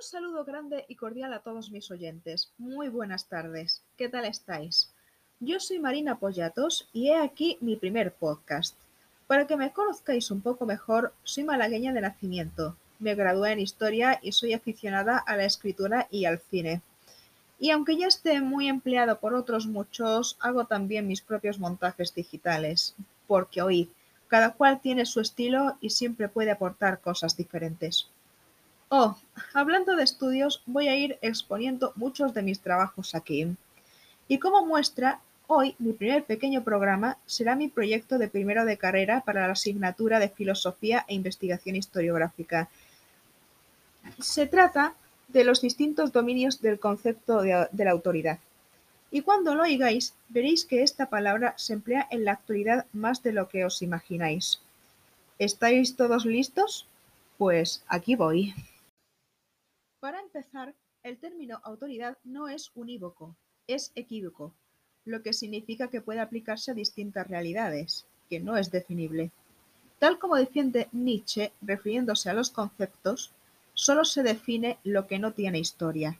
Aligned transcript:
saludo 0.00 0.44
grande 0.44 0.84
y 0.88 0.94
cordial 0.94 1.32
a 1.32 1.40
todos 1.40 1.70
mis 1.70 1.90
oyentes. 1.90 2.52
Muy 2.56 2.88
buenas 2.88 3.26
tardes. 3.26 3.82
¿Qué 3.96 4.08
tal 4.08 4.24
estáis? 4.26 4.92
Yo 5.40 5.58
soy 5.58 5.80
Marina 5.80 6.18
Pollatos 6.18 6.88
y 6.92 7.08
he 7.08 7.16
aquí 7.16 7.58
mi 7.60 7.74
primer 7.74 8.12
podcast. 8.12 8.76
Para 9.26 9.46
que 9.46 9.56
me 9.56 9.72
conozcáis 9.72 10.30
un 10.30 10.40
poco 10.40 10.66
mejor, 10.66 11.12
soy 11.24 11.44
malagueña 11.44 11.92
de 11.92 12.00
nacimiento. 12.00 12.76
Me 13.00 13.16
gradué 13.16 13.52
en 13.52 13.60
historia 13.60 14.20
y 14.22 14.32
soy 14.32 14.52
aficionada 14.52 15.18
a 15.18 15.36
la 15.36 15.44
escritura 15.44 16.06
y 16.10 16.26
al 16.26 16.38
cine. 16.38 16.80
Y 17.58 17.70
aunque 17.70 17.96
ya 17.96 18.06
esté 18.06 18.40
muy 18.40 18.68
empleado 18.68 19.18
por 19.18 19.34
otros 19.34 19.66
muchos, 19.66 20.36
hago 20.40 20.66
también 20.66 21.08
mis 21.08 21.22
propios 21.22 21.58
montajes 21.58 22.14
digitales. 22.14 22.94
Porque 23.26 23.62
oíd, 23.62 23.88
cada 24.28 24.52
cual 24.52 24.80
tiene 24.80 25.06
su 25.06 25.20
estilo 25.20 25.76
y 25.80 25.90
siempre 25.90 26.28
puede 26.28 26.52
aportar 26.52 27.00
cosas 27.00 27.36
diferentes. 27.36 28.08
Oh, 28.90 29.18
hablando 29.52 29.96
de 29.96 30.02
estudios, 30.02 30.62
voy 30.64 30.88
a 30.88 30.96
ir 30.96 31.18
exponiendo 31.20 31.92
muchos 31.94 32.32
de 32.32 32.42
mis 32.42 32.60
trabajos 32.60 33.14
aquí. 33.14 33.46
Y 34.28 34.38
como 34.38 34.64
muestra, 34.64 35.20
hoy 35.46 35.74
mi 35.78 35.92
primer 35.92 36.24
pequeño 36.24 36.64
programa 36.64 37.18
será 37.26 37.54
mi 37.54 37.68
proyecto 37.68 38.16
de 38.16 38.28
primero 38.28 38.64
de 38.64 38.78
carrera 38.78 39.20
para 39.26 39.46
la 39.46 39.52
asignatura 39.52 40.18
de 40.18 40.30
Filosofía 40.30 41.04
e 41.06 41.14
Investigación 41.14 41.76
Historiográfica. 41.76 42.70
Se 44.20 44.46
trata 44.46 44.94
de 45.28 45.44
los 45.44 45.60
distintos 45.60 46.10
dominios 46.10 46.62
del 46.62 46.80
concepto 46.80 47.42
de, 47.42 47.68
de 47.70 47.84
la 47.84 47.90
autoridad. 47.90 48.38
Y 49.10 49.20
cuando 49.20 49.54
lo 49.54 49.64
oigáis, 49.64 50.14
veréis 50.30 50.64
que 50.64 50.82
esta 50.82 51.10
palabra 51.10 51.52
se 51.58 51.74
emplea 51.74 52.08
en 52.10 52.24
la 52.24 52.32
actualidad 52.32 52.86
más 52.94 53.22
de 53.22 53.32
lo 53.32 53.50
que 53.50 53.66
os 53.66 53.82
imagináis. 53.82 54.60
¿Estáis 55.38 55.94
todos 55.94 56.24
listos? 56.24 56.86
Pues 57.36 57.82
aquí 57.86 58.16
voy. 58.16 58.54
Para 60.00 60.20
empezar, 60.20 60.74
el 61.02 61.18
término 61.18 61.60
autoridad 61.64 62.18
no 62.22 62.48
es 62.48 62.70
unívoco, 62.76 63.34
es 63.66 63.90
equívoco, 63.96 64.54
lo 65.04 65.22
que 65.22 65.32
significa 65.32 65.88
que 65.88 66.00
puede 66.00 66.20
aplicarse 66.20 66.70
a 66.70 66.74
distintas 66.74 67.26
realidades, 67.26 68.06
que 68.30 68.38
no 68.38 68.56
es 68.56 68.70
definible. 68.70 69.32
Tal 69.98 70.20
como 70.20 70.36
defiende 70.36 70.88
Nietzsche, 70.92 71.50
refiriéndose 71.62 72.30
a 72.30 72.34
los 72.34 72.50
conceptos, 72.50 73.32
solo 73.74 74.04
se 74.04 74.22
define 74.22 74.78
lo 74.84 75.08
que 75.08 75.18
no 75.18 75.32
tiene 75.32 75.58
historia. 75.58 76.16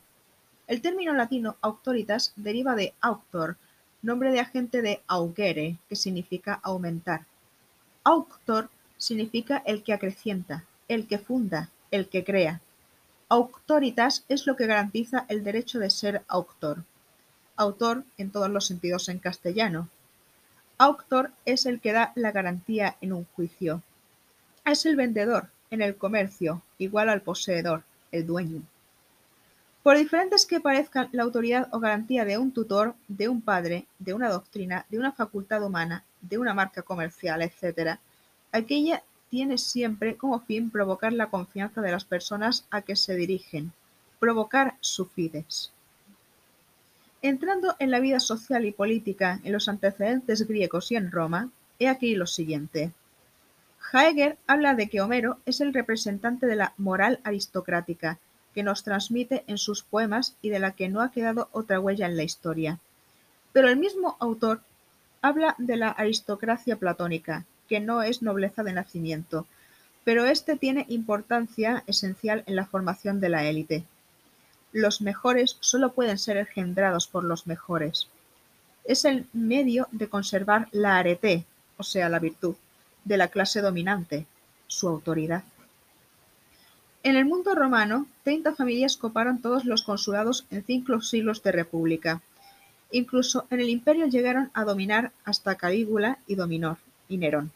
El 0.67 0.83
término 0.83 1.15
latino 1.15 1.57
auctoritas 1.61 2.33
deriva 2.35 2.75
de 2.75 2.95
auctor, 3.01 3.57
nombre 4.03 4.33
de 4.33 4.41
agente 4.41 4.83
de 4.83 5.03
augere, 5.07 5.79
que 5.89 5.95
significa 5.95 6.55
aumentar. 6.65 7.27
Auctor 8.03 8.71
significa 8.97 9.63
el 9.65 9.85
que 9.85 9.93
acrecienta, 9.93 10.65
el 10.89 11.07
que 11.07 11.19
funda, 11.19 11.71
el 11.93 12.09
que 12.09 12.25
crea. 12.25 12.61
Auctoritas 13.31 14.25
es 14.31 14.47
lo 14.47 14.57
que 14.57 14.67
garantiza 14.67 15.27
el 15.29 15.45
derecho 15.45 15.79
de 15.79 15.91
ser 15.91 16.23
autor. 16.29 16.85
Autor 17.57 18.05
en 18.17 18.31
todos 18.31 18.49
los 18.49 18.67
sentidos 18.67 19.11
en 19.11 19.19
castellano. 19.19 19.91
Auctor 20.79 21.33
es 21.45 21.67
el 21.67 21.79
que 21.79 21.93
da 21.93 22.13
la 22.15 22.33
garantía 22.33 22.97
en 23.03 23.13
un 23.13 23.27
juicio. 23.35 23.83
Es 24.65 24.87
el 24.87 24.97
vendedor 24.97 25.49
en 25.71 25.83
el 25.83 25.97
comercio, 25.97 26.63
igual 26.79 27.11
al 27.11 27.21
poseedor, 27.21 27.83
el 28.13 28.27
dueño. 28.27 28.63
Por 29.83 29.99
diferentes 29.99 30.47
que 30.47 30.61
parezcan 30.61 31.11
la 31.13 31.23
autoridad 31.23 31.69
o 31.73 31.81
garantía 31.81 32.25
de 32.25 32.39
un 32.39 32.53
tutor, 32.53 32.95
de 33.09 33.29
un 33.29 33.43
padre, 33.43 33.87
de 33.99 34.15
una 34.15 34.31
doctrina, 34.31 34.87
de 34.89 34.99
una 34.99 35.13
facultad 35.13 35.63
humana, 35.63 36.03
de 36.23 36.39
una 36.39 36.55
marca 36.55 36.81
comercial, 36.81 37.43
etc., 37.43 37.99
aquella 38.53 39.03
tiene 39.31 39.59
siempre 39.59 40.17
como 40.17 40.41
fin 40.41 40.71
provocar 40.71 41.13
la 41.13 41.31
confianza 41.31 41.81
de 41.81 41.93
las 41.93 42.05
personas 42.05 42.67
a 42.71 42.83
que 42.83 42.97
se 42.97 43.15
dirigen, 43.17 43.73
provocar 44.19 44.75
su 44.81 45.07
fides. 45.07 45.73
Entrando 47.21 47.75
en 47.79 47.91
la 47.91 48.01
vida 48.01 48.21
social 48.21 48.65
y 48.65 48.73
política 48.73 49.41
en 49.43 49.53
los 49.53 49.69
antecedentes 49.69 50.47
griegos 50.47 50.93
y 50.93 50.97
en 50.97 51.11
Roma, 51.11 51.51
he 51.79 51.89
aquí 51.89 52.15
lo 52.15 52.27
siguiente. 52.27 52.93
Heger 53.93 54.37
habla 54.47 54.75
de 54.75 54.89
que 54.89 55.01
Homero 55.01 55.39
es 55.47 55.61
el 55.61 55.73
representante 55.73 56.47
de 56.47 56.57
la 56.57 56.75
moral 56.77 57.21
aristocrática 57.25 58.19
que 58.55 58.63
nos 58.63 58.85
transmite 58.85 59.45
en 59.47 59.59
sus 59.59 59.83
poemas 59.83 60.37
y 60.43 60.51
de 60.51 60.59
la 60.59 60.73
que 60.73 60.89
no 60.89 61.01
ha 61.01 61.11
quedado 61.11 61.49
otra 61.53 61.81
huella 61.81 62.07
en 62.07 62.17
la 62.17 62.23
historia. 62.23 62.79
Pero 63.53 63.69
el 63.69 63.77
mismo 63.77 64.17
autor 64.21 64.63
habla 65.23 65.55
de 65.59 65.77
la 65.77 65.91
aristocracia 65.91 66.77
platónica, 66.77 67.45
que 67.69 67.81
no 67.81 68.03
es 68.03 68.23
nobleza 68.23 68.63
de 68.63 68.73
nacimiento, 68.73 69.47
pero 70.05 70.25
este 70.25 70.57
tiene 70.57 70.87
importancia 70.89 71.85
esencial 71.87 72.43
en 72.47 72.57
la 72.57 72.67
formación 72.67 73.21
de 73.21 73.29
la 73.29 73.45
élite. 73.45 73.85
Los 74.73 75.01
mejores 75.01 75.57
solo 75.61 75.93
pueden 75.93 76.19
ser 76.19 76.37
engendrados 76.37 77.07
por 77.07 77.25
los 77.25 77.47
mejores. 77.47 78.09
Es 78.85 79.05
el 79.05 79.27
medio 79.33 79.87
de 79.93 80.09
conservar 80.09 80.69
la 80.73 80.97
arete, 80.97 81.45
o 81.77 81.83
sea, 81.83 82.09
la 82.09 82.19
virtud, 82.19 82.57
de 83.05 83.17
la 83.17 83.29
clase 83.29 83.61
dominante, 83.61 84.27
su 84.67 84.89
autoridad. 84.89 85.45
En 87.03 87.17
el 87.17 87.25
mundo 87.25 87.55
romano, 87.55 88.07
treinta 88.25 88.55
familias 88.55 88.97
coparon 88.97 89.41
todos 89.41 89.65
los 89.65 89.83
consulados 89.83 90.47
en 90.51 90.65
cinco 90.65 91.01
siglos 91.01 91.43
de 91.43 91.53
república. 91.53 92.23
Incluso 92.91 93.47
en 93.51 93.61
el 93.61 93.69
imperio 93.69 94.07
llegaron 94.07 94.51
a 94.55 94.65
dominar 94.65 95.13
hasta 95.25 95.57
Calígula 95.57 96.19
y 96.27 96.35
Dominor 96.35 96.79
y 97.09 97.19
Nerón. 97.19 97.53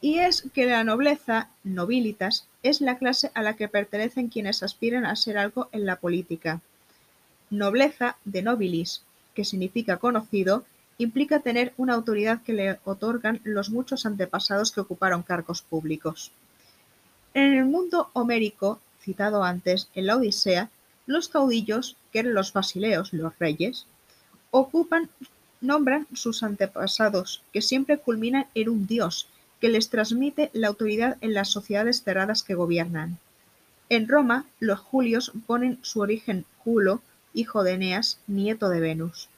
Y 0.00 0.18
es 0.18 0.42
que 0.54 0.66
la 0.66 0.82
nobleza 0.82 1.50
(nobilitas) 1.62 2.46
es 2.62 2.80
la 2.80 2.98
clase 2.98 3.30
a 3.34 3.42
la 3.42 3.54
que 3.54 3.68
pertenecen 3.68 4.28
quienes 4.28 4.62
aspiran 4.62 5.04
a 5.06 5.14
ser 5.16 5.38
algo 5.38 5.68
en 5.72 5.86
la 5.86 5.96
política. 5.96 6.60
Nobleza 7.50 8.16
de 8.24 8.42
nobilis, 8.42 9.02
que 9.34 9.44
significa 9.44 9.98
conocido, 9.98 10.64
implica 10.98 11.40
tener 11.40 11.72
una 11.76 11.94
autoridad 11.94 12.42
que 12.42 12.52
le 12.52 12.78
otorgan 12.84 13.40
los 13.44 13.70
muchos 13.70 14.06
antepasados 14.06 14.72
que 14.72 14.80
ocuparon 14.80 15.22
cargos 15.22 15.62
públicos. 15.62 16.32
En 17.32 17.54
el 17.54 17.64
mundo 17.64 18.10
homérico, 18.12 18.80
citado 19.00 19.44
antes 19.44 19.88
en 19.94 20.06
la 20.06 20.16
Odisea, 20.16 20.68
los 21.06 21.28
caudillos, 21.28 21.96
que 22.12 22.20
eran 22.20 22.34
los 22.34 22.52
basileos, 22.52 23.12
los 23.12 23.38
reyes, 23.38 23.86
ocupan, 24.50 25.08
nombran 25.60 26.06
sus 26.12 26.42
antepasados, 26.42 27.42
que 27.52 27.62
siempre 27.62 27.98
culminan 27.98 28.46
en 28.54 28.68
un 28.68 28.86
dios, 28.86 29.28
que 29.60 29.68
les 29.68 29.90
transmite 29.90 30.50
la 30.52 30.68
autoridad 30.68 31.18
en 31.20 31.34
las 31.34 31.48
sociedades 31.48 32.02
cerradas 32.02 32.42
que 32.42 32.54
gobiernan. 32.54 33.18
En 33.88 34.08
Roma, 34.08 34.46
los 34.58 34.78
Julios 34.78 35.32
ponen 35.46 35.78
su 35.82 36.00
origen 36.00 36.44
Julo, 36.58 37.02
hijo 37.34 37.62
de 37.62 37.72
Eneas, 37.72 38.18
nieto 38.26 38.68
de 38.68 38.80
Venus. 38.80 39.28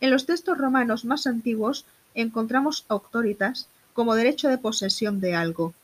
En 0.00 0.10
los 0.10 0.26
textos 0.26 0.56
romanos 0.56 1.04
más 1.04 1.26
antiguos 1.26 1.84
encontramos 2.14 2.84
auctoritas 2.88 3.68
como 3.92 4.14
derecho 4.14 4.48
de 4.48 4.58
posesión 4.58 5.20
de 5.20 5.34
algo. 5.34 5.74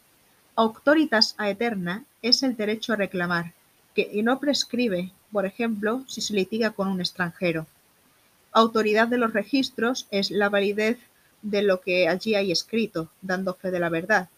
Auctoritas 0.56 1.34
aeterna 1.36 2.04
es 2.22 2.42
el 2.44 2.56
derecho 2.56 2.92
a 2.92 2.96
reclamar, 2.96 3.52
que 3.94 4.22
no 4.22 4.38
prescribe, 4.38 5.10
por 5.32 5.46
ejemplo, 5.46 6.04
si 6.06 6.20
se 6.20 6.32
litiga 6.32 6.70
con 6.70 6.88
un 6.88 7.00
extranjero. 7.00 7.66
Autoridad 8.52 9.08
de 9.08 9.18
los 9.18 9.32
registros 9.32 10.06
es 10.12 10.30
la 10.30 10.48
validez 10.48 10.98
de 11.44 11.62
lo 11.62 11.80
que 11.80 12.08
allí 12.08 12.34
hay 12.34 12.50
escrito, 12.50 13.10
dando 13.22 13.54
fe 13.54 13.70
de 13.70 13.78
la 13.78 13.90
verdad, 13.90 14.28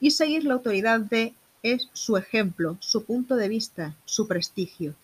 y 0.00 0.10
seguir 0.10 0.44
la 0.44 0.54
autoridad 0.54 1.00
de 1.00 1.32
es 1.62 1.88
su 1.94 2.16
ejemplo, 2.16 2.76
su 2.80 3.04
punto 3.04 3.36
de 3.36 3.48
vista, 3.48 3.94
su 4.04 4.28
prestigio. 4.28 4.94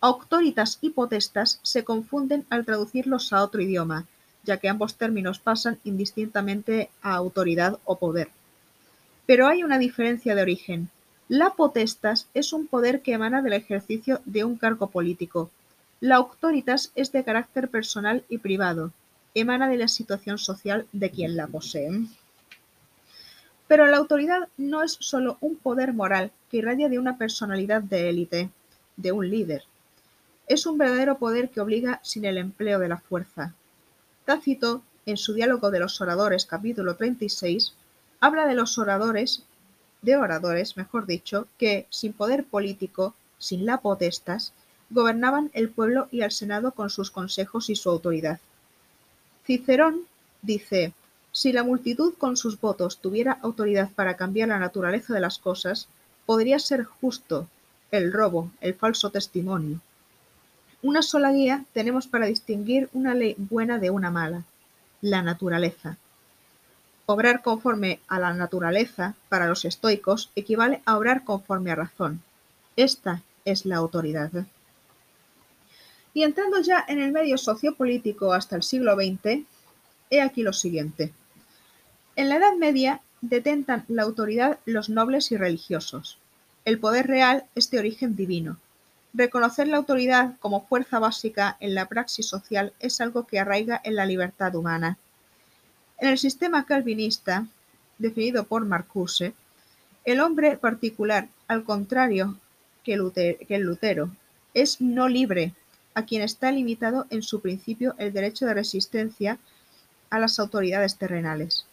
Auctoritas 0.00 0.78
y 0.80 0.90
potestas 0.90 1.60
se 1.62 1.84
confunden 1.84 2.46
al 2.50 2.64
traducirlos 2.64 3.32
a 3.32 3.44
otro 3.44 3.60
idioma, 3.60 4.06
ya 4.42 4.56
que 4.56 4.68
ambos 4.68 4.96
términos 4.96 5.38
pasan 5.38 5.78
indistintamente 5.84 6.90
a 7.02 7.14
autoridad 7.14 7.78
o 7.84 7.98
poder. 7.98 8.30
Pero 9.26 9.46
hay 9.46 9.62
una 9.62 9.78
diferencia 9.78 10.34
de 10.34 10.42
origen. 10.42 10.88
La 11.28 11.50
potestas 11.50 12.26
es 12.34 12.52
un 12.52 12.66
poder 12.66 13.02
que 13.02 13.12
emana 13.12 13.42
del 13.42 13.52
ejercicio 13.52 14.20
de 14.24 14.44
un 14.44 14.56
cargo 14.56 14.88
político. 14.90 15.50
La 16.00 16.16
auctoritas 16.16 16.90
es 16.94 17.12
de 17.12 17.22
carácter 17.22 17.68
personal 17.68 18.24
y 18.30 18.38
privado, 18.38 18.92
emana 19.34 19.68
de 19.68 19.76
la 19.76 19.88
situación 19.88 20.38
social 20.38 20.86
de 20.92 21.10
quien 21.10 21.36
la 21.36 21.46
posee. 21.46 22.06
Pero 23.68 23.86
la 23.86 23.98
autoridad 23.98 24.48
no 24.56 24.82
es 24.82 24.96
sólo 24.98 25.38
un 25.40 25.56
poder 25.56 25.92
moral 25.92 26.32
que 26.50 26.56
irradia 26.58 26.88
de 26.88 26.98
una 26.98 27.18
personalidad 27.18 27.82
de 27.82 28.08
élite, 28.08 28.50
de 28.96 29.12
un 29.12 29.30
líder. 29.30 29.64
Es 30.48 30.66
un 30.66 30.76
verdadero 30.76 31.18
poder 31.18 31.50
que 31.50 31.60
obliga 31.60 32.00
sin 32.02 32.24
el 32.24 32.38
empleo 32.38 32.80
de 32.80 32.88
la 32.88 32.98
fuerza. 32.98 33.54
Tácito, 34.24 34.82
en 35.06 35.16
su 35.16 35.34
diálogo 35.34 35.70
de 35.70 35.78
los 35.78 36.00
oradores, 36.00 36.46
capítulo 36.46 36.96
36, 36.96 37.74
habla 38.18 38.46
de 38.46 38.54
los 38.54 38.76
oradores, 38.78 39.44
de 40.02 40.16
oradores, 40.16 40.76
mejor 40.76 41.06
dicho, 41.06 41.46
que, 41.56 41.86
sin 41.90 42.12
poder 42.12 42.44
político, 42.44 43.14
sin 43.38 43.66
la 43.66 43.78
potestas, 43.78 44.52
gobernaban 44.90 45.50
el 45.52 45.70
pueblo 45.70 46.08
y 46.10 46.22
al 46.22 46.32
Senado 46.32 46.72
con 46.72 46.90
sus 46.90 47.10
consejos 47.10 47.70
y 47.70 47.76
su 47.76 47.88
autoridad. 47.88 48.40
Cicerón 49.44 50.02
dice: 50.42 50.92
"Si 51.32 51.52
la 51.52 51.64
multitud 51.64 52.14
con 52.18 52.36
sus 52.36 52.60
votos 52.60 52.98
tuviera 52.98 53.38
autoridad 53.42 53.90
para 53.90 54.16
cambiar 54.16 54.48
la 54.48 54.58
naturaleza 54.58 55.14
de 55.14 55.20
las 55.20 55.38
cosas, 55.38 55.88
podría 56.26 56.58
ser 56.58 56.84
justo, 56.84 57.48
el 57.90 58.12
robo, 58.12 58.50
el 58.60 58.74
falso 58.74 59.10
testimonio. 59.10 59.80
Una 60.82 61.02
sola 61.02 61.32
guía 61.32 61.64
tenemos 61.72 62.06
para 62.06 62.26
distinguir 62.26 62.88
una 62.92 63.14
ley 63.14 63.34
buena 63.36 63.78
de 63.78 63.90
una 63.90 64.10
mala, 64.10 64.44
la 65.00 65.22
naturaleza. 65.22 65.96
Obrar 67.06 67.42
conforme 67.42 68.00
a 68.08 68.20
la 68.20 68.32
naturaleza, 68.32 69.14
para 69.28 69.46
los 69.46 69.64
estoicos, 69.64 70.30
equivale 70.36 70.80
a 70.86 70.96
obrar 70.96 71.24
conforme 71.24 71.70
a 71.70 71.74
razón. 71.74 72.22
Esta 72.76 73.22
es 73.44 73.66
la 73.66 73.76
autoridad. 73.76 74.30
Y 76.12 76.24
entrando 76.24 76.60
ya 76.60 76.84
en 76.88 77.00
el 77.00 77.12
medio 77.12 77.38
sociopolítico 77.38 78.32
hasta 78.32 78.56
el 78.56 78.62
siglo 78.62 78.94
XX, 78.94 79.44
he 80.10 80.20
aquí 80.20 80.42
lo 80.42 80.52
siguiente. 80.52 81.12
En 82.16 82.28
la 82.28 82.36
Edad 82.36 82.54
Media 82.56 83.00
detentan 83.20 83.84
la 83.88 84.02
autoridad 84.02 84.58
los 84.64 84.88
nobles 84.88 85.30
y 85.32 85.36
religiosos. 85.36 86.18
El 86.64 86.78
poder 86.78 87.06
real 87.06 87.44
es 87.54 87.70
de 87.70 87.78
origen 87.78 88.16
divino. 88.16 88.58
Reconocer 89.12 89.66
la 89.68 89.76
autoridad 89.76 90.36
como 90.38 90.66
fuerza 90.66 90.98
básica 90.98 91.56
en 91.60 91.74
la 91.74 91.86
praxis 91.86 92.26
social 92.26 92.72
es 92.80 93.00
algo 93.00 93.26
que 93.26 93.38
arraiga 93.38 93.80
en 93.82 93.96
la 93.96 94.06
libertad 94.06 94.54
humana. 94.54 94.98
En 95.98 96.08
el 96.08 96.18
sistema 96.18 96.64
calvinista, 96.64 97.46
definido 97.98 98.44
por 98.44 98.64
Marcuse, 98.64 99.34
el 100.04 100.20
hombre 100.20 100.56
particular, 100.56 101.28
al 101.48 101.64
contrario 101.64 102.36
que, 102.84 102.94
el 102.94 103.62
Lutero, 103.62 104.10
es 104.54 104.80
no 104.80 105.08
libre, 105.08 105.54
a 105.94 106.04
quien 106.04 106.22
está 106.22 106.50
limitado 106.52 107.06
en 107.10 107.22
su 107.22 107.40
principio 107.40 107.94
el 107.98 108.12
derecho 108.12 108.46
de 108.46 108.54
resistencia 108.54 109.38
a 110.10 110.18
las 110.18 110.38
autoridades 110.38 110.96
terrenales. 110.96 111.66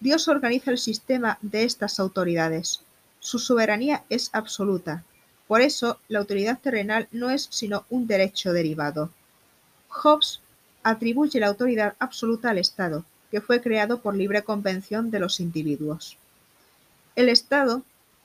Dios 0.00 0.28
organiza 0.28 0.70
el 0.70 0.78
sistema 0.78 1.38
de 1.42 1.64
estas 1.64 1.98
autoridades. 2.00 2.80
Su 3.18 3.38
soberanía 3.38 4.04
es 4.10 4.30
absoluta. 4.32 5.04
Por 5.48 5.60
eso, 5.60 6.00
la 6.08 6.18
autoridad 6.18 6.58
terrenal 6.58 7.08
no 7.12 7.30
es 7.30 7.48
sino 7.50 7.84
un 7.88 8.06
derecho 8.06 8.52
derivado. 8.52 9.10
Hobbes 9.88 10.40
atribuye 10.82 11.40
la 11.40 11.48
autoridad 11.48 11.94
absoluta 11.98 12.50
al 12.50 12.58
Estado, 12.58 13.04
que 13.30 13.40
fue 13.40 13.60
creado 13.60 14.00
por 14.00 14.14
libre 14.14 14.42
convención 14.42 15.10
de 15.10 15.20
los 15.20 15.40
individuos. 15.40 16.16
El 17.14 17.28
Estado, 17.28 17.82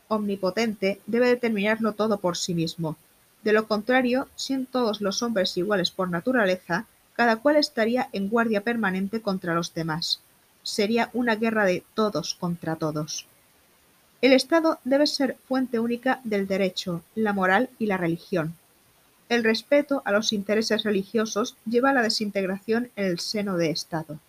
omnipotente, 0.07 0.99
debe 1.07 1.27
determinarlo 1.27 1.93
todo 1.93 2.17
por 2.17 2.37
sí 2.37 2.53
mismo. 2.53 2.97
De 3.43 3.53
lo 3.53 3.67
contrario, 3.67 4.27
siendo 4.35 4.69
todos 4.71 5.01
los 5.01 5.23
hombres 5.23 5.57
iguales 5.57 5.91
por 5.91 6.09
naturaleza, 6.09 6.85
cada 7.15 7.37
cual 7.37 7.55
estaría 7.55 8.09
en 8.13 8.29
guardia 8.29 8.61
permanente 8.61 9.21
contra 9.21 9.53
los 9.53 9.73
demás. 9.73 10.21
Sería 10.63 11.09
una 11.13 11.35
guerra 11.35 11.65
de 11.65 11.83
todos 11.95 12.35
contra 12.35 12.75
todos. 12.75 13.27
El 14.21 14.33
Estado 14.33 14.79
debe 14.83 15.07
ser 15.07 15.37
fuente 15.47 15.79
única 15.79 16.21
del 16.23 16.47
derecho, 16.47 17.03
la 17.15 17.33
moral 17.33 17.69
y 17.79 17.87
la 17.87 17.97
religión. 17.97 18.55
El 19.29 19.43
respeto 19.43 20.03
a 20.05 20.11
los 20.11 20.33
intereses 20.33 20.83
religiosos 20.83 21.55
lleva 21.65 21.89
a 21.89 21.93
la 21.93 22.03
desintegración 22.03 22.91
en 22.95 23.05
el 23.05 23.19
seno 23.19 23.57
de 23.57 23.71
Estado. 23.71 24.19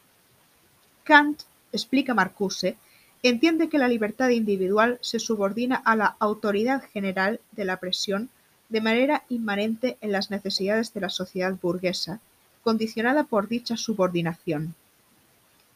Kant, 1.05 1.43
explica 1.73 2.15
Marcuse, 2.15 2.77
entiende 3.23 3.69
que 3.69 3.79
la 3.79 3.89
libertad 3.89 4.31
individual 4.31 4.99
se 5.03 5.19
subordina 5.19 5.77
a 5.77 5.97
la 5.97 6.17
autoridad 6.21 6.85
general 6.93 7.41
de 7.51 7.65
la 7.65 7.79
presión 7.79 8.31
de 8.73 8.81
manera 8.81 9.23
inmanente 9.29 9.99
en 10.01 10.13
las 10.13 10.31
necesidades 10.31 10.95
de 10.95 11.03
la 11.03 11.11
sociedad 11.11 11.55
burguesa, 11.61 12.21
condicionada 12.65 13.25
por 13.25 13.47
dicha 13.47 13.77
subordinación. 13.77 14.75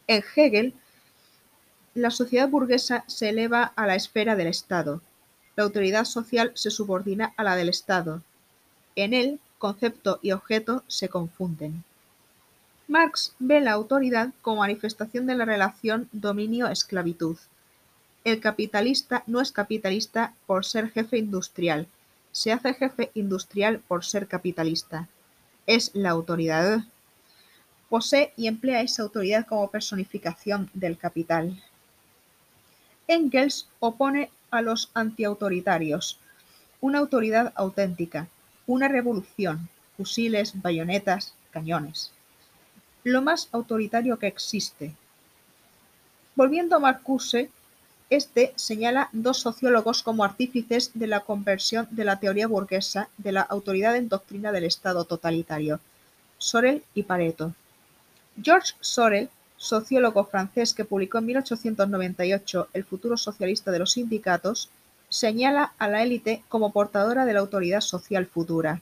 En 0.07 0.23
Hegel, 0.35 0.73
la 1.93 2.09
sociedad 2.09 2.49
burguesa 2.49 3.03
se 3.05 3.29
eleva 3.29 3.71
a 3.75 3.85
la 3.85 3.93
esfera 3.93 4.35
del 4.35 4.47
Estado. 4.47 5.01
La 5.55 5.63
autoridad 5.63 6.05
social 6.05 6.51
se 6.55 6.71
subordina 6.71 7.33
a 7.37 7.43
la 7.43 7.55
del 7.55 7.69
Estado. 7.69 8.23
En 8.95 9.13
él, 9.13 9.39
concepto 9.59 10.17
y 10.23 10.31
objeto 10.31 10.83
se 10.87 11.07
confunden. 11.07 11.83
Marx 12.87 13.35
ve 13.37 13.61
la 13.61 13.73
autoridad 13.73 14.29
como 14.41 14.61
manifestación 14.61 15.27
de 15.27 15.35
la 15.35 15.45
relación 15.45 16.09
dominio-esclavitud. 16.13 17.37
El 18.23 18.39
capitalista 18.39 19.23
no 19.27 19.39
es 19.39 19.51
capitalista 19.51 20.33
por 20.47 20.65
ser 20.65 20.89
jefe 20.89 21.19
industrial, 21.19 21.87
se 22.37 22.51
hace 22.51 22.75
jefe 22.75 23.09
industrial 23.15 23.79
por 23.79 24.05
ser 24.05 24.27
capitalista. 24.27 25.07
Es 25.65 25.89
la 25.95 26.11
autoridad. 26.11 26.83
Posee 27.89 28.31
y 28.37 28.45
emplea 28.45 28.81
esa 28.81 29.01
autoridad 29.01 29.47
como 29.47 29.71
personificación 29.71 30.69
del 30.75 30.99
capital. 30.99 31.59
Engels 33.07 33.67
opone 33.79 34.29
a 34.51 34.61
los 34.61 34.91
antiautoritarios, 34.93 36.19
una 36.79 36.99
autoridad 36.99 37.53
auténtica, 37.55 38.27
una 38.67 38.87
revolución, 38.87 39.67
fusiles, 39.97 40.61
bayonetas, 40.61 41.33
cañones. 41.49 42.11
Lo 43.03 43.23
más 43.23 43.49
autoritario 43.51 44.19
que 44.19 44.27
existe. 44.27 44.93
Volviendo 46.35 46.75
a 46.75 46.79
Marcuse, 46.79 47.49
este 48.09 48.53
señala 48.55 49.09
dos 49.11 49.39
sociólogos 49.39 50.03
como 50.03 50.23
artífices 50.23 50.91
de 50.93 51.07
la 51.07 51.21
conversión 51.21 51.87
de 51.91 52.05
la 52.05 52.19
teoría 52.19 52.47
burguesa 52.47 53.09
de 53.17 53.31
la 53.31 53.41
autoridad 53.41 53.95
en 53.95 54.09
doctrina 54.09 54.51
del 54.51 54.63
Estado 54.63 55.05
totalitario, 55.05 55.79
Sorel 56.37 56.83
y 56.93 57.03
Pareto. 57.03 57.53
Georges 58.41 58.75
Sorel 58.79 59.29
sociólogo 59.57 60.23
francés 60.25 60.73
que 60.73 60.85
publicó 60.85 61.17
en 61.17 61.25
1898 61.25 62.69
El 62.73 62.83
futuro 62.83 63.17
socialista 63.17 63.71
de 63.71 63.79
los 63.79 63.93
sindicatos, 63.93 64.69
señala 65.09 65.73
a 65.79 65.87
la 65.87 66.03
élite 66.03 66.43
como 66.47 66.71
portadora 66.71 67.25
de 67.25 67.33
la 67.33 67.39
autoridad 67.39 67.81
social 67.81 68.27
futura. 68.27 68.81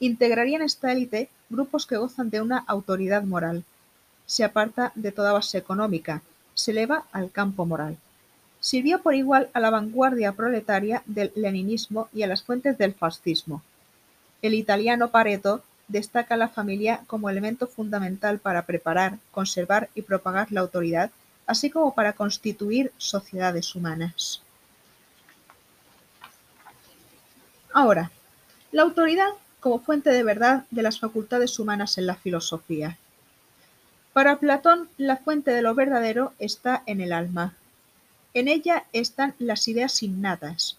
Integraría 0.00 0.56
en 0.56 0.62
esta 0.62 0.92
élite 0.92 1.30
grupos 1.48 1.86
que 1.86 1.96
gozan 1.96 2.30
de 2.30 2.40
una 2.40 2.58
autoridad 2.58 3.22
moral. 3.22 3.64
Se 4.26 4.42
aparta 4.42 4.92
de 4.94 5.12
toda 5.12 5.32
base 5.32 5.58
económica, 5.58 6.22
se 6.54 6.72
eleva 6.72 7.04
al 7.12 7.30
campo 7.30 7.64
moral. 7.64 7.96
Sirvió 8.64 9.02
por 9.02 9.14
igual 9.14 9.50
a 9.52 9.60
la 9.60 9.68
vanguardia 9.68 10.32
proletaria 10.32 11.02
del 11.04 11.30
leninismo 11.34 12.08
y 12.14 12.22
a 12.22 12.26
las 12.26 12.42
fuentes 12.42 12.78
del 12.78 12.94
fascismo. 12.94 13.62
El 14.40 14.54
italiano 14.54 15.10
Pareto 15.10 15.62
destaca 15.86 16.34
la 16.38 16.48
familia 16.48 17.02
como 17.06 17.28
elemento 17.28 17.66
fundamental 17.66 18.38
para 18.38 18.64
preparar, 18.64 19.18
conservar 19.32 19.90
y 19.94 20.00
propagar 20.00 20.50
la 20.50 20.62
autoridad, 20.62 21.10
así 21.46 21.68
como 21.68 21.94
para 21.94 22.14
constituir 22.14 22.90
sociedades 22.96 23.74
humanas. 23.74 24.40
Ahora, 27.74 28.12
la 28.72 28.80
autoridad 28.80 29.28
como 29.60 29.78
fuente 29.78 30.08
de 30.08 30.22
verdad 30.22 30.64
de 30.70 30.80
las 30.80 30.98
facultades 30.98 31.58
humanas 31.58 31.98
en 31.98 32.06
la 32.06 32.14
filosofía. 32.14 32.96
Para 34.14 34.38
Platón, 34.38 34.88
la 34.96 35.18
fuente 35.18 35.50
de 35.50 35.60
lo 35.60 35.74
verdadero 35.74 36.32
está 36.38 36.82
en 36.86 37.02
el 37.02 37.12
alma. 37.12 37.52
En 38.34 38.48
ella 38.48 38.84
están 38.92 39.34
las 39.38 39.68
ideas 39.68 40.02
innatas. 40.02 40.76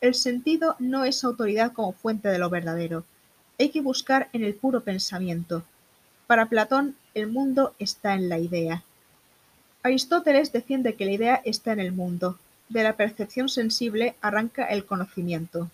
El 0.00 0.14
sentido 0.14 0.76
no 0.78 1.04
es 1.04 1.22
autoridad 1.22 1.72
como 1.72 1.92
fuente 1.92 2.28
de 2.28 2.38
lo 2.38 2.50
verdadero, 2.50 3.04
hay 3.58 3.68
que 3.68 3.80
buscar 3.80 4.28
en 4.32 4.42
el 4.44 4.54
puro 4.54 4.80
pensamiento. 4.80 5.62
Para 6.26 6.46
Platón, 6.46 6.96
el 7.14 7.28
mundo 7.28 7.74
está 7.78 8.14
en 8.14 8.28
la 8.28 8.38
idea. 8.38 8.82
Aristóteles 9.82 10.52
defiende 10.52 10.94
que 10.94 11.04
la 11.04 11.12
idea 11.12 11.42
está 11.44 11.72
en 11.72 11.80
el 11.80 11.92
mundo. 11.92 12.38
De 12.68 12.82
la 12.82 12.96
percepción 12.96 13.48
sensible 13.48 14.16
arranca 14.20 14.64
el 14.64 14.86
conocimiento. 14.86 15.70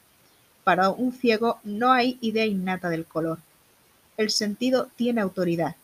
Para 0.64 0.90
un 0.90 1.12
ciego 1.12 1.58
no 1.64 1.92
hay 1.92 2.18
idea 2.20 2.44
innata 2.44 2.90
del 2.90 3.06
color. 3.06 3.38
El 4.16 4.30
sentido 4.30 4.88
tiene 4.96 5.20
autoridad. 5.20 5.76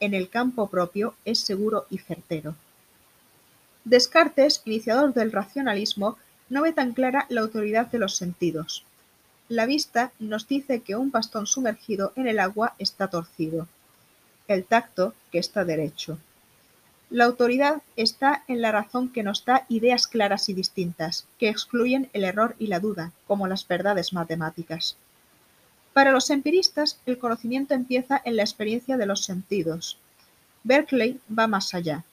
En 0.00 0.12
el 0.12 0.28
campo 0.28 0.68
propio 0.68 1.14
es 1.24 1.38
seguro 1.38 1.86
y 1.90 1.98
certero. 1.98 2.54
Descartes, 3.84 4.62
iniciador 4.64 5.14
del 5.14 5.32
racionalismo, 5.32 6.16
no 6.48 6.62
ve 6.62 6.72
tan 6.72 6.92
clara 6.92 7.26
la 7.28 7.40
autoridad 7.40 7.86
de 7.88 7.98
los 7.98 8.16
sentidos. 8.16 8.84
La 9.48 9.66
vista 9.66 10.12
nos 10.18 10.46
dice 10.46 10.80
que 10.80 10.96
un 10.96 11.10
bastón 11.10 11.46
sumergido 11.46 12.12
en 12.16 12.26
el 12.26 12.38
agua 12.38 12.74
está 12.78 13.08
torcido, 13.08 13.66
el 14.46 14.64
tacto 14.64 15.14
que 15.32 15.38
está 15.38 15.64
derecho. 15.64 16.18
La 17.10 17.24
autoridad 17.24 17.80
está 17.96 18.44
en 18.48 18.60
la 18.60 18.70
razón 18.70 19.10
que 19.10 19.22
nos 19.22 19.46
da 19.46 19.64
ideas 19.70 20.06
claras 20.06 20.50
y 20.50 20.54
distintas, 20.54 21.26
que 21.38 21.48
excluyen 21.48 22.10
el 22.12 22.24
error 22.24 22.54
y 22.58 22.66
la 22.66 22.80
duda, 22.80 23.12
como 23.26 23.48
las 23.48 23.66
verdades 23.66 24.12
matemáticas. 24.12 24.96
Para 25.94 26.12
los 26.12 26.28
empiristas, 26.28 27.00
el 27.06 27.18
conocimiento 27.18 27.72
empieza 27.72 28.20
en 28.24 28.36
la 28.36 28.42
experiencia 28.42 28.98
de 28.98 29.06
los 29.06 29.24
sentidos. 29.24 29.98
Berkeley 30.64 31.18
va 31.36 31.46
más 31.46 31.72
allá. 31.72 32.04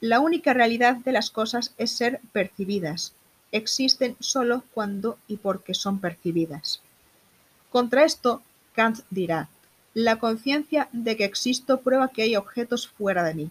La 0.00 0.20
única 0.20 0.52
realidad 0.52 0.96
de 0.96 1.12
las 1.12 1.30
cosas 1.30 1.72
es 1.78 1.90
ser 1.90 2.20
percibidas, 2.32 3.14
existen 3.50 4.16
sólo 4.20 4.62
cuando 4.74 5.18
y 5.26 5.38
porque 5.38 5.72
son 5.72 6.00
percibidas. 6.00 6.82
Contra 7.70 8.04
esto, 8.04 8.42
Kant 8.74 9.00
dirá, 9.10 9.48
la 9.94 10.18
conciencia 10.18 10.90
de 10.92 11.16
que 11.16 11.24
existo 11.24 11.80
prueba 11.80 12.08
que 12.08 12.22
hay 12.22 12.36
objetos 12.36 12.86
fuera 12.86 13.24
de 13.24 13.34
mí. 13.34 13.50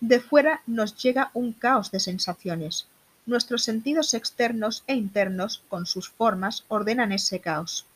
De 0.00 0.20
fuera 0.20 0.60
nos 0.66 1.02
llega 1.02 1.30
un 1.32 1.54
caos 1.54 1.90
de 1.90 2.00
sensaciones. 2.00 2.86
Nuestros 3.24 3.64
sentidos 3.64 4.12
externos 4.12 4.84
e 4.86 4.94
internos, 4.94 5.62
con 5.70 5.86
sus 5.86 6.10
formas, 6.10 6.64
ordenan 6.68 7.12
ese 7.12 7.40
caos. 7.40 7.86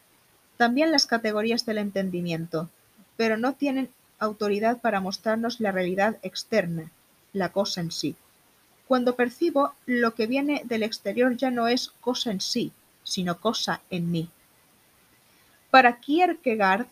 También 0.56 0.90
las 0.90 1.04
categorías 1.04 1.66
del 1.66 1.76
entendimiento, 1.76 2.70
pero 3.18 3.36
no 3.36 3.52
tienen 3.52 3.90
autoridad 4.18 4.78
para 4.78 5.00
mostrarnos 5.00 5.60
la 5.60 5.70
realidad 5.70 6.16
externa, 6.22 6.90
la 7.32 7.50
cosa 7.50 7.80
en 7.80 7.90
sí. 7.90 8.16
Cuando 8.86 9.16
percibo 9.16 9.74
lo 9.86 10.14
que 10.14 10.26
viene 10.26 10.62
del 10.64 10.82
exterior 10.82 11.36
ya 11.36 11.50
no 11.50 11.68
es 11.68 11.90
cosa 12.00 12.30
en 12.30 12.40
sí, 12.40 12.72
sino 13.04 13.38
cosa 13.38 13.82
en 13.90 14.10
mí. 14.10 14.30
Para 15.70 16.00
Kierkegaard, 16.00 16.86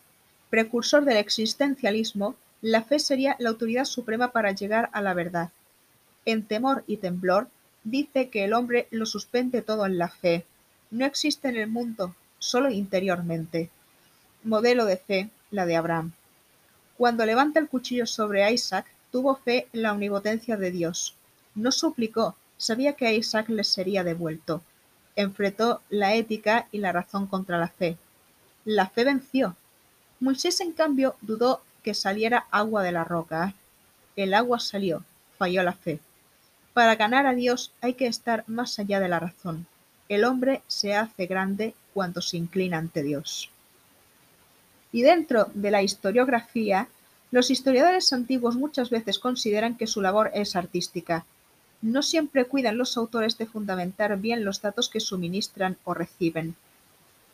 precursor 0.49 1.05
del 1.05 1.17
existencialismo, 1.17 2.35
la 2.61 2.83
fe 2.83 2.99
sería 2.99 3.35
la 3.39 3.49
autoridad 3.49 3.85
suprema 3.85 4.31
para 4.31 4.51
llegar 4.51 4.89
a 4.93 5.01
la 5.01 5.13
verdad. 5.13 5.49
En 6.25 6.43
Temor 6.43 6.83
y 6.87 6.97
Temblor, 6.97 7.47
dice 7.83 8.29
que 8.29 8.43
el 8.43 8.53
hombre 8.53 8.87
lo 8.91 9.05
suspende 9.05 9.61
todo 9.61 9.85
en 9.85 9.97
la 9.97 10.09
fe. 10.09 10.45
No 10.91 11.05
existe 11.05 11.49
en 11.49 11.57
el 11.57 11.67
mundo, 11.67 12.15
solo 12.39 12.69
interiormente. 12.69 13.69
Modelo 14.43 14.85
de 14.85 14.97
fe, 14.97 15.29
la 15.51 15.65
de 15.65 15.75
Abraham. 15.75 16.11
Cuando 16.97 17.25
levanta 17.25 17.59
el 17.59 17.69
cuchillo 17.69 18.05
sobre 18.05 18.51
Isaac, 18.51 18.85
tuvo 19.11 19.35
fe 19.35 19.67
en 19.73 19.81
la 19.83 19.91
omnipotencia 19.93 20.57
de 20.57 20.71
Dios. 20.71 21.15
No 21.55 21.71
suplicó, 21.71 22.35
sabía 22.57 22.93
que 22.93 23.07
a 23.07 23.13
Isaac 23.13 23.49
le 23.49 23.63
sería 23.63 24.03
devuelto. 24.03 24.61
Enfrentó 25.15 25.81
la 25.89 26.13
ética 26.15 26.67
y 26.71 26.79
la 26.79 26.91
razón 26.91 27.27
contra 27.27 27.57
la 27.57 27.69
fe. 27.69 27.97
La 28.65 28.87
fe 28.87 29.03
venció. 29.03 29.55
Moisés, 30.19 30.61
en 30.61 30.73
cambio, 30.73 31.15
dudó 31.21 31.61
que 31.83 31.93
saliera 31.93 32.47
agua 32.51 32.83
de 32.83 32.91
la 32.91 33.03
roca. 33.03 33.53
El 34.15 34.33
agua 34.33 34.59
salió, 34.59 35.03
falló 35.37 35.63
la 35.63 35.73
fe. 35.73 35.99
Para 36.73 36.95
ganar 36.95 37.25
a 37.25 37.33
Dios 37.33 37.71
hay 37.81 37.93
que 37.95 38.07
estar 38.07 38.43
más 38.47 38.77
allá 38.77 38.99
de 38.99 39.07
la 39.07 39.19
razón. 39.19 39.65
El 40.09 40.23
hombre 40.23 40.61
se 40.67 40.95
hace 40.95 41.25
grande 41.25 41.73
cuando 41.93 42.21
se 42.21 42.37
inclina 42.37 42.77
ante 42.77 43.03
Dios. 43.03 43.49
Y 44.91 45.01
dentro 45.01 45.49
de 45.53 45.71
la 45.71 45.81
historiografía, 45.81 46.87
los 47.31 47.51
historiadores 47.51 48.13
antiguos 48.13 48.55
muchas 48.55 48.89
veces 48.89 49.19
consideran 49.19 49.75
que 49.75 49.87
su 49.87 50.01
labor 50.01 50.31
es 50.33 50.55
artística. 50.55 51.25
No 51.81 52.01
siempre 52.01 52.45
cuidan 52.45 52.77
los 52.77 52.95
autores 52.97 53.37
de 53.37 53.45
fundamentar 53.45 54.17
bien 54.17 54.45
los 54.45 54.61
datos 54.61 54.89
que 54.89 54.99
suministran 54.99 55.77
o 55.83 55.93
reciben. 55.93 56.55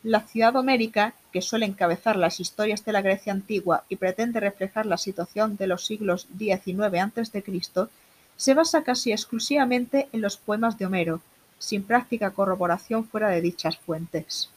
La 0.02 0.20
ciudad 0.20 0.56
homérica, 0.56 1.14
que 1.32 1.40
suele 1.40 1.64
encabezar 1.64 2.16
las 2.16 2.40
historias 2.40 2.84
de 2.84 2.92
la 2.92 3.00
Grecia 3.00 3.32
antigua 3.32 3.84
y 3.88 3.96
pretende 3.96 4.40
reflejar 4.40 4.84
la 4.84 4.98
situación 4.98 5.56
de 5.56 5.66
los 5.66 5.86
siglos 5.86 6.26
XIX 6.36 6.80
a.C., 6.80 7.88
se 8.36 8.54
basa 8.54 8.82
casi 8.82 9.12
exclusivamente 9.12 10.08
en 10.12 10.20
los 10.20 10.36
poemas 10.36 10.76
de 10.76 10.86
Homero, 10.86 11.20
sin 11.58 11.84
práctica 11.84 12.32
corroboración 12.32 13.06
fuera 13.06 13.28
de 13.28 13.40
dichas 13.40 13.78
fuentes. 13.78 14.50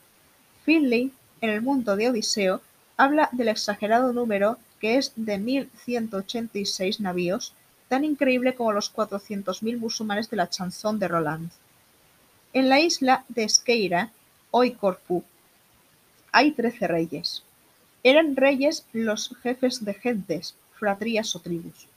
Finley, 0.65 1.13
en 1.41 1.49
el 1.51 1.61
mundo 1.61 1.95
de 1.95 2.09
Odiseo, 2.09 2.59
habla 2.97 3.29
del 3.31 3.49
exagerado 3.49 4.11
número 4.11 4.57
que 4.79 4.97
es 4.97 5.13
de 5.15 5.37
1186 5.37 6.99
navíos, 6.99 7.53
tan 7.87 8.03
increíble 8.03 8.55
como 8.55 8.73
los 8.73 8.93
400.000 8.93 9.77
musulmanes 9.77 10.29
de 10.29 10.37
la 10.37 10.49
chanson 10.49 10.99
de 10.99 11.07
Roland. 11.07 11.51
En 12.53 12.69
la 12.69 12.79
isla 12.79 13.23
de 13.29 13.43
Esqueira, 13.43 14.11
hoy 14.51 14.71
Corfu, 14.71 15.23
hay 16.31 16.51
trece 16.51 16.87
reyes. 16.87 17.43
Eran 18.03 18.35
reyes 18.35 18.85
los 18.93 19.35
jefes 19.41 19.83
de 19.83 19.93
gentes, 19.93 20.55
fratrías 20.73 21.35
o 21.35 21.39
tribus. 21.39 21.87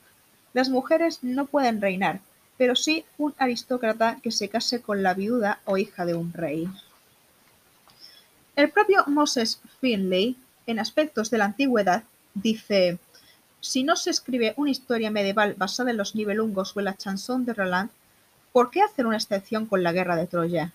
Las 0.53 0.69
mujeres 0.69 1.21
no 1.23 1.47
pueden 1.47 1.81
reinar, 1.81 2.21
pero 2.57 2.75
sí 2.75 3.05
un 3.19 3.35
aristócrata 3.39 4.19
que 4.23 4.31
se 4.31 4.49
case 4.49 4.83
con 4.83 5.03
la 5.03 5.15
viuda 5.15 5.61
o 5.65 5.77
hija 5.77 6.05
de 6.05 6.15
un 6.15 6.33
rey. 6.33 6.69
El 8.57 8.71
propio 8.71 9.05
Moses 9.07 9.61
Finley, 9.81 10.37
en 10.67 10.79
aspectos 10.79 11.31
de 11.31 11.39
la 11.39 11.47
antigüedad, 11.47 12.05
dice: 12.43 12.99
Si 13.61 13.83
no 13.83 13.97
se 13.97 14.11
escribe 14.11 14.55
una 14.57 14.71
historia 14.71 15.11
medieval 15.11 15.55
basada 15.57 15.91
en 15.91 15.97
los 15.97 16.15
Nibelungos 16.15 16.77
o 16.77 16.81
en 16.81 16.87
la 16.87 16.97
chanson 16.97 17.45
de 17.45 17.55
Roland, 17.55 17.91
¿por 18.53 18.71
qué 18.71 18.83
hacer 18.83 19.07
una 19.07 19.17
excepción 19.17 19.67
con 19.67 19.83
la 19.83 19.93
guerra 19.93 20.17
de 20.17 20.27
Troya? 20.27 20.73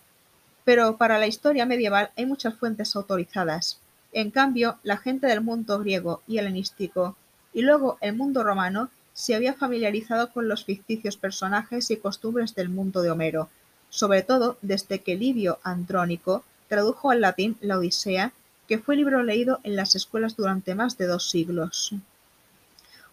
Pero 0.64 0.98
para 0.98 1.18
la 1.18 1.28
historia 1.28 1.66
medieval 1.66 2.12
hay 2.18 2.26
muchas 2.26 2.56
fuentes 2.56 2.96
autorizadas. 2.96 3.80
En 4.14 4.32
cambio, 4.32 4.78
la 4.84 4.98
gente 4.98 5.28
del 5.28 5.42
mundo 5.42 5.80
griego 5.80 6.22
y 6.28 6.38
helenístico, 6.38 7.16
y 7.54 7.62
luego 7.62 7.98
el 8.02 8.16
mundo 8.16 8.44
romano, 8.44 8.90
se 9.14 9.34
había 9.34 9.54
familiarizado 9.54 10.32
con 10.32 10.48
los 10.48 10.66
ficticios 10.66 11.18
personajes 11.18 11.90
y 11.90 11.98
costumbres 11.98 12.54
del 12.54 12.70
mundo 12.70 13.02
de 13.02 13.12
Homero, 13.12 13.50
sobre 13.90 14.24
todo 14.24 14.58
desde 14.62 15.00
que 15.00 15.16
Livio 15.16 15.60
Andrónico 15.64 16.44
tradujo 16.68 17.12
al 17.12 17.22
latín 17.22 17.58
la 17.62 17.78
Odisea, 17.78 18.34
que 18.68 18.80
fue 18.80 18.96
libro 18.96 19.24
leído 19.24 19.60
en 19.64 19.76
las 19.76 19.96
escuelas 19.96 20.36
durante 20.36 20.76
más 20.76 20.98
de 20.98 21.08
dos 21.08 21.30
siglos. 21.30 21.94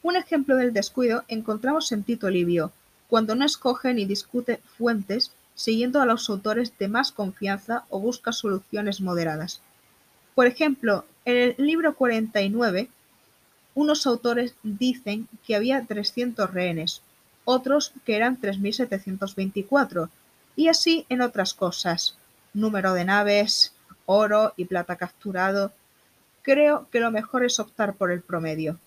Un 0.03 0.17
ejemplo 0.17 0.57
del 0.57 0.73
descuido 0.73 1.25
encontramos 1.29 1.93
en 1.93 2.03
Tito 2.03 2.29
Livio, 2.31 2.73
cuando 3.09 3.35
no 3.35 3.45
escoge 3.45 3.95
ni 3.95 4.05
discute 4.05 4.61
fuentes 4.79 5.33
siguiendo 5.55 6.01
a 6.01 6.07
los 6.07 6.29
autores 6.31 6.73
de 6.79 6.89
más 6.89 7.13
confianza 7.13 7.85
o 7.91 8.01
busca 8.01 8.33
soluciones 8.33 9.01
moderadas. 9.01 9.61
Por 10.35 10.47
ejemplo, 10.47 11.05
en 11.25 11.37
el 11.37 11.55
libro 11.59 11.95
49 11.95 12.89
unos 13.75 14.07
autores 14.07 14.55
dicen 14.63 15.29
que 15.47 15.57
había 15.57 15.85
trescientos 15.87 16.53
rehenes, 16.53 17.03
otros 17.45 17.93
que 18.05 18.17
eran 18.17 18.41
3.724, 18.41 20.11
y 20.57 20.69
así 20.69 21.07
en 21.09 21.23
otras 21.23 21.55
cosas, 21.55 22.17
número 22.53 22.93
de 22.93 23.05
naves, 23.05 23.73
oro 24.07 24.53
y 24.57 24.65
plata 24.65 24.97
capturado. 24.97 25.73
Creo 26.43 26.89
que 26.91 27.01
lo 27.01 27.11
mejor 27.11 27.45
es 27.45 27.59
optar 27.59 27.95
por 27.95 28.11
el 28.11 28.21
promedio. 28.21 28.79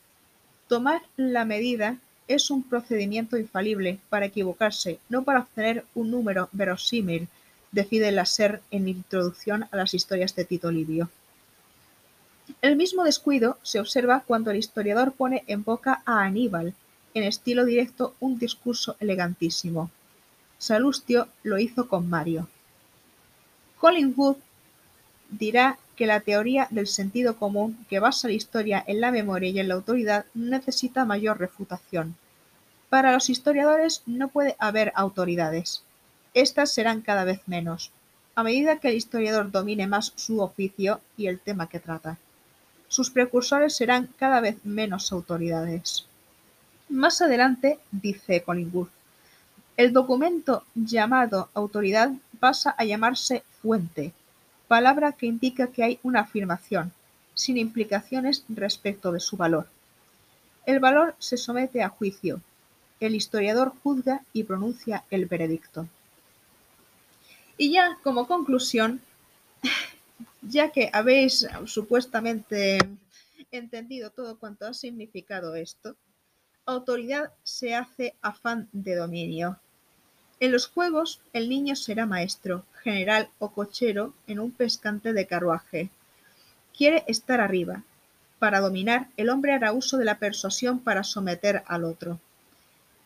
Tomar 0.68 1.02
la 1.16 1.46
medida 1.46 1.98
es 2.28 2.50
un 2.50 2.64
procedimiento 2.64 3.38
infalible 3.38 4.00
para 4.10 4.26
equivocarse, 4.26 5.00
no 5.10 5.24
para 5.24 5.42
obtener 5.42 5.86
un 5.94 6.12
número 6.12 6.50
verosímil, 6.52 7.28
decide 7.72 8.12
la 8.12 8.26
SER 8.26 8.62
en 8.72 8.88
Introducción 8.88 9.68
a 9.72 9.78
las 9.78 9.94
historias 9.94 10.36
de 10.36 10.46
Tito 10.46 10.72
Livio. 10.72 11.10
El 12.62 12.76
mismo 12.76 13.04
descuido 13.04 13.58
se 13.64 13.80
observa 13.80 14.24
cuando 14.26 14.52
el 14.52 14.58
historiador 14.58 15.14
pone 15.14 15.44
en 15.48 15.64
boca 15.64 16.02
a 16.06 16.24
Aníbal, 16.24 16.74
en 17.14 17.24
estilo 17.24 17.66
directo, 17.66 18.16
un 18.20 18.40
discurso 18.40 18.96
elegantísimo. 19.00 19.90
Salustio 20.58 21.28
lo 21.44 21.60
hizo 21.60 21.88
con 21.88 22.10
Mario. 22.10 22.48
Collingwood 23.80 24.38
dirá 25.30 25.78
que 25.96 26.06
la 26.06 26.20
teoría 26.20 26.68
del 26.72 26.88
sentido 26.88 27.38
común, 27.38 27.86
que 27.90 28.00
basa 28.00 28.28
la 28.28 28.34
historia 28.34 28.84
en 28.86 29.02
la 29.02 29.12
memoria 29.12 29.50
y 29.50 29.60
en 29.60 29.68
la 29.68 29.76
autoridad, 29.76 30.26
necesita 30.34 31.06
mayor 31.06 31.40
refutación. 31.40 32.16
Para 32.90 33.14
los 33.14 33.30
historiadores 33.30 34.04
no 34.06 34.28
puede 34.28 34.56
haber 34.60 34.92
autoridades. 34.96 35.84
Estas 36.34 36.74
serán 36.74 37.02
cada 37.02 37.24
vez 37.24 37.42
menos, 37.48 37.92
a 38.36 38.44
medida 38.44 38.80
que 38.80 38.90
el 38.90 38.96
historiador 38.96 39.52
domine 39.52 39.88
más 39.88 40.14
su 40.16 40.42
oficio 40.42 41.00
y 41.18 41.28
el 41.28 41.40
tema 41.40 41.70
que 41.70 41.80
trata 41.80 42.18
sus 42.88 43.10
precursores 43.10 43.76
serán 43.76 44.10
cada 44.18 44.40
vez 44.40 44.64
menos 44.64 45.12
autoridades. 45.12 46.06
Más 46.88 47.22
adelante, 47.22 47.80
dice 47.92 48.42
Collingwood, 48.42 48.88
el 49.76 49.92
documento 49.92 50.64
llamado 50.76 51.50
autoridad 51.54 52.12
pasa 52.40 52.74
a 52.78 52.86
llamarse 52.86 53.44
fuente, 53.62 54.14
palabra 54.68 55.14
que 55.14 55.26
indica 55.26 55.68
que 55.68 55.84
hay 55.84 56.00
una 56.04 56.22
afirmación, 56.22 56.92
sin 57.34 57.58
implicaciones 57.58 58.44
respecto 58.50 59.12
de 59.12 59.20
su 59.20 59.38
valor. 59.38 59.68
El 60.66 60.80
valor 60.80 61.16
se 61.20 61.38
somete 61.38 61.84
a 61.84 61.90
juicio. 61.90 62.42
El 63.00 63.14
historiador 63.16 63.74
juzga 63.84 64.24
y 64.34 64.44
pronuncia 64.44 65.04
el 65.12 65.26
veredicto. 65.26 65.88
Y 67.58 67.72
ya 67.72 67.98
como 68.04 68.28
conclusión, 68.28 69.02
ya 70.42 70.72
que 70.72 70.90
habéis 70.92 71.48
supuestamente 71.66 72.80
entendido 73.52 74.10
todo 74.10 74.40
cuanto 74.40 74.66
ha 74.66 74.74
significado 74.74 75.56
esto, 75.56 75.96
autoridad 76.66 77.32
se 77.44 77.76
hace 77.76 78.16
afán 78.22 78.68
de 78.72 78.96
dominio. 78.96 79.60
En 80.40 80.52
los 80.52 80.68
juegos, 80.68 81.22
el 81.32 81.48
niño 81.48 81.76
será 81.76 82.06
maestro, 82.06 82.66
general 82.84 83.30
o 83.40 83.52
cochero 83.52 84.14
en 84.28 84.40
un 84.40 84.52
pescante 84.52 85.14
de 85.14 85.26
carruaje. 85.26 85.90
Quiere 86.78 87.06
estar 87.08 87.40
arriba. 87.40 87.84
Para 88.38 88.60
dominar, 88.60 89.08
el 89.16 89.30
hombre 89.30 89.54
hará 89.54 89.72
uso 89.72 89.98
de 89.98 90.06
la 90.06 90.20
persuasión 90.20 90.80
para 90.80 91.04
someter 91.04 91.64
al 91.68 91.86
otro. 91.86 92.20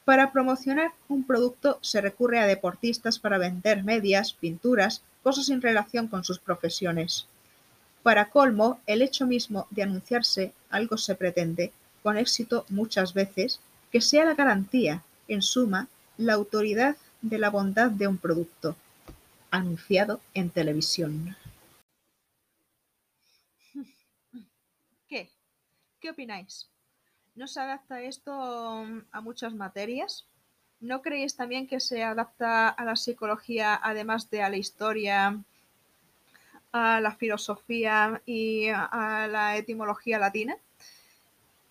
Para 0.05 0.31
promocionar 0.31 0.91
un 1.07 1.23
producto 1.23 1.77
se 1.81 2.01
recurre 2.01 2.39
a 2.39 2.47
deportistas 2.47 3.19
para 3.19 3.37
vender 3.37 3.83
medias, 3.83 4.33
pinturas, 4.33 5.03
cosas 5.21 5.45
sin 5.45 5.61
relación 5.61 6.07
con 6.07 6.23
sus 6.23 6.39
profesiones. 6.39 7.27
Para 8.01 8.31
colmo, 8.31 8.79
el 8.87 9.03
hecho 9.03 9.27
mismo 9.27 9.67
de 9.69 9.83
anunciarse 9.83 10.51
algo 10.71 10.97
se 10.97 11.13
pretende, 11.13 11.71
con 12.01 12.17
éxito 12.17 12.65
muchas 12.69 13.13
veces, 13.13 13.59
que 13.91 14.01
sea 14.01 14.25
la 14.25 14.33
garantía, 14.33 15.03
en 15.27 15.43
suma, 15.43 15.89
la 16.17 16.33
autoridad 16.33 16.97
de 17.21 17.37
la 17.37 17.49
bondad 17.49 17.91
de 17.91 18.07
un 18.07 18.17
producto 18.17 18.75
anunciado 19.51 20.21
en 20.33 20.49
televisión. 20.49 21.35
¿Qué? 25.07 25.29
¿Qué 25.99 26.09
opináis? 26.09 26.69
¿No 27.35 27.47
se 27.47 27.59
adapta 27.59 28.01
esto 28.01 28.31
a 29.11 29.21
muchas 29.21 29.53
materias? 29.53 30.25
¿No 30.79 31.01
creéis 31.01 31.35
también 31.35 31.67
que 31.67 31.79
se 31.79 32.03
adapta 32.03 32.69
a 32.69 32.85
la 32.85 32.95
psicología, 32.95 33.79
además 33.81 34.29
de 34.29 34.41
a 34.41 34.49
la 34.49 34.57
historia, 34.57 35.41
a 36.71 37.01
la 37.01 37.15
filosofía 37.15 38.21
y 38.25 38.67
a 38.69 39.27
la 39.29 39.57
etimología 39.57 40.19
latina? 40.19 40.57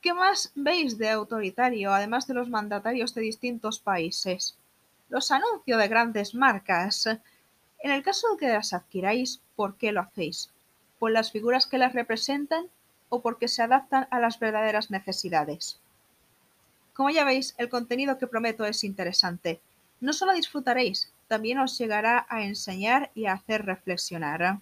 ¿Qué 0.00 0.12
más 0.12 0.52
veis 0.54 0.98
de 0.98 1.10
autoritario, 1.10 1.92
además 1.92 2.26
de 2.26 2.34
los 2.34 2.48
mandatarios 2.48 3.14
de 3.14 3.22
distintos 3.22 3.80
países? 3.80 4.56
Los 5.08 5.30
anuncios 5.30 5.78
de 5.78 5.88
grandes 5.88 6.34
marcas. 6.34 7.06
En 7.06 7.90
el 7.90 8.02
caso 8.02 8.28
de 8.32 8.38
que 8.38 8.48
las 8.48 8.72
adquiráis, 8.72 9.40
¿por 9.56 9.76
qué 9.76 9.92
lo 9.92 10.00
hacéis? 10.00 10.50
¿Por 10.98 11.12
las 11.12 11.32
figuras 11.32 11.66
que 11.66 11.78
las 11.78 11.94
representan 11.94 12.66
o 13.08 13.22
porque 13.22 13.48
se 13.48 13.62
adaptan 13.62 14.06
a 14.10 14.20
las 14.20 14.38
verdaderas 14.38 14.90
necesidades? 14.90 15.80
Como 16.92 17.10
ya 17.10 17.24
veis, 17.24 17.54
el 17.58 17.68
contenido 17.68 18.18
que 18.18 18.26
prometo 18.26 18.64
es 18.64 18.84
interesante. 18.84 19.60
No 20.00 20.12
solo 20.12 20.32
disfrutaréis, 20.32 21.12
también 21.28 21.58
os 21.58 21.78
llegará 21.78 22.26
a 22.28 22.42
enseñar 22.42 23.10
y 23.14 23.26
a 23.26 23.34
hacer 23.34 23.64
reflexionar. 23.64 24.60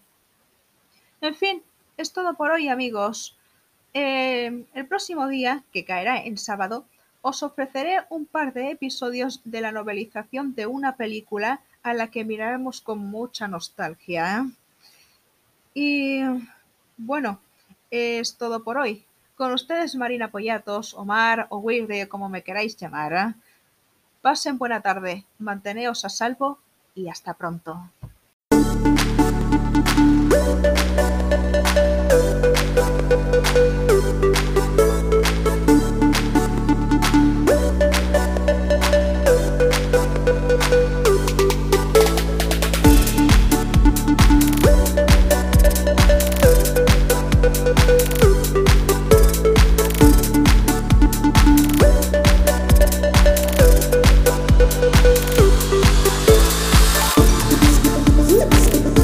En 1.21 1.35
fin, 1.35 1.63
es 1.97 2.13
todo 2.13 2.35
por 2.35 2.51
hoy 2.51 2.69
amigos. 2.69 3.37
Eh, 3.95 4.67
el 4.75 4.87
próximo 4.87 5.29
día, 5.29 5.65
que 5.73 5.85
caerá 5.85 6.23
en 6.23 6.37
sábado, 6.37 6.87
os 7.29 7.43
ofreceré 7.43 7.95
un 8.09 8.25
par 8.25 8.53
de 8.53 8.71
episodios 8.71 9.41
de 9.43 9.61
la 9.61 9.73
novelización 9.73 10.55
de 10.55 10.69
una 10.69 10.95
película 10.95 11.59
a 11.83 11.93
la 11.93 12.07
que 12.07 12.25
miraremos 12.25 12.81
con 12.81 12.99
mucha 12.99 13.49
nostalgia. 13.49 14.23
¿eh? 14.37 14.51
Y 15.75 16.23
bueno, 16.97 17.41
es 17.91 18.37
todo 18.37 18.63
por 18.63 18.79
hoy. 18.79 19.05
Con 19.35 19.53
ustedes 19.53 19.97
Marina 19.97 20.31
Pollatos, 20.31 20.95
Omar 20.95 21.49
o 21.51 21.59
Wirde, 21.59 22.07
como 22.07 22.29
me 22.29 22.43
queráis 22.43 22.77
llamar. 22.77 23.13
¿eh? 23.13 23.35
Pasen 24.23 24.57
buena 24.57 24.81
tarde, 24.81 25.25
manteneos 25.41 26.05
a 26.05 26.09
salvo 26.09 26.61
y 26.95 27.09
hasta 27.09 27.35
pronto. 27.35 27.91